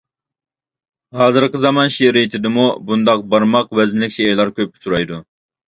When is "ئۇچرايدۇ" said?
4.85-5.25